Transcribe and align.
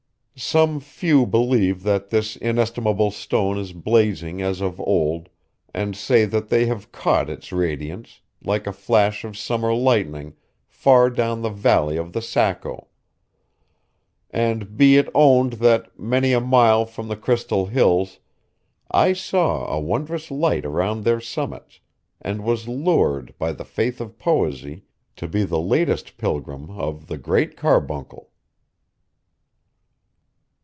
Some 0.43 0.79
few 0.79 1.27
believe 1.27 1.83
that 1.83 2.09
this 2.09 2.35
inestimable 2.35 3.11
stone 3.11 3.59
is 3.59 3.73
blazing 3.73 4.41
as 4.41 4.59
of 4.59 4.79
old, 4.81 5.29
and 5.71 5.95
say 5.95 6.25
that 6.25 6.49
they 6.49 6.65
have 6.65 6.91
caught 6.91 7.29
its 7.29 7.51
radiance, 7.51 8.21
like 8.43 8.65
a 8.65 8.73
flash 8.73 9.23
of 9.23 9.37
summer 9.37 9.71
lightning, 9.71 10.33
far 10.67 11.11
down 11.11 11.43
the 11.43 11.51
valley 11.51 11.95
of 11.95 12.13
the 12.13 12.23
Saco. 12.23 12.87
And 14.31 14.75
be 14.75 14.97
it 14.97 15.09
owned 15.13 15.53
that, 15.53 15.99
many 15.99 16.33
a 16.33 16.41
mile 16.41 16.85
from 16.87 17.07
the 17.07 17.17
Crystal 17.17 17.67
Hills, 17.67 18.17
I 18.89 19.13
saw 19.13 19.71
a 19.71 19.79
wondrous 19.79 20.31
light 20.31 20.65
around 20.65 21.03
their 21.03 21.21
summits, 21.21 21.79
and 22.19 22.43
was 22.43 22.67
lured, 22.67 23.35
by 23.37 23.51
the 23.51 23.65
faith 23.65 24.01
of 24.01 24.17
poesy, 24.17 24.85
to 25.17 25.27
be 25.27 25.43
the 25.43 25.59
latest 25.61 26.17
pilgrim 26.17 26.71
of 26.71 27.05
the 27.05 27.19
GREAT 27.19 27.55
CARBUNCLE. 27.55 28.27